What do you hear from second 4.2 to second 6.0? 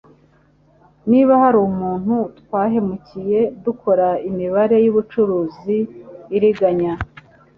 imibare y'ubucuruzi